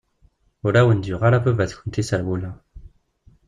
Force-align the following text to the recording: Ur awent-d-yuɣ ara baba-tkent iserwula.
Ur 0.65 0.73
awent-d-yuɣ 0.79 1.21
ara 1.27 1.43
baba-tkent 1.43 2.01
iserwula. 2.01 2.51